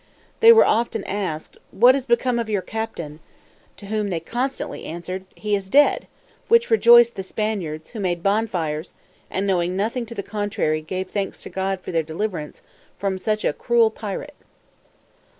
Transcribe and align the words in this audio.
These 0.39 0.55
were 0.55 0.65
often 0.65 1.03
asked, 1.03 1.57
"What 1.69 1.95
is 1.95 2.07
become 2.07 2.39
of 2.39 2.49
your 2.49 2.63
captain?" 2.63 3.19
To 3.77 3.85
whom 3.85 4.09
they 4.09 4.19
constantly 4.19 4.83
answered, 4.85 5.25
"He 5.35 5.55
is 5.55 5.69
dead:" 5.69 6.07
which 6.47 6.71
rejoiced 6.71 7.13
the 7.15 7.21
Spaniards, 7.21 7.89
who 7.91 7.99
made 7.99 8.23
bonfires, 8.23 8.95
and, 9.29 9.45
knowing 9.45 9.75
nothing 9.77 10.07
to 10.07 10.15
the 10.15 10.23
contrary, 10.23 10.81
gave 10.81 11.11
thanks 11.11 11.43
to 11.43 11.51
God 11.51 11.81
for 11.81 11.91
their 11.91 12.01
deliverance 12.01 12.63
from 12.97 13.19
such 13.19 13.45
a 13.45 13.53
cruel 13.53 13.91
pirate. 13.91 14.33